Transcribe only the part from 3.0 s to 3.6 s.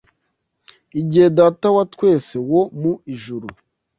Ijuru